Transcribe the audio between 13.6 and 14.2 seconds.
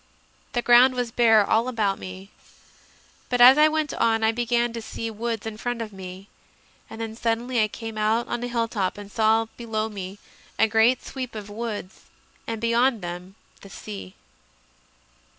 the sea.